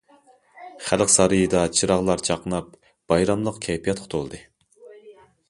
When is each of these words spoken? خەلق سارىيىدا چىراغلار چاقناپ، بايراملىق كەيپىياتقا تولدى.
خەلق 0.85 1.11
سارىيىدا 1.15 1.61
چىراغلار 1.81 2.23
چاقناپ، 2.31 2.73
بايراملىق 3.15 3.61
كەيپىياتقا 3.69 4.11
تولدى. 4.17 4.43